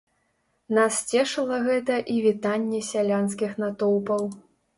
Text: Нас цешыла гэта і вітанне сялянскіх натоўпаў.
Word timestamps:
Нас 0.77 0.95
цешыла 1.11 1.59
гэта 1.67 1.99
і 2.15 2.15
вітанне 2.25 2.81
сялянскіх 2.89 3.51
натоўпаў. 3.67 4.27